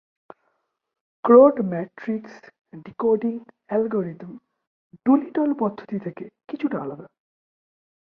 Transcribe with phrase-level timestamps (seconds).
[1.23, 2.33] Croat matrix
[2.85, 3.35] decoding
[3.67, 4.31] algorithm
[5.05, 7.07] Doolittle পদ্ধতি থেকে কিছুটা আলাদা।